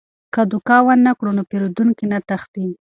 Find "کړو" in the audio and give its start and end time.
1.19-1.31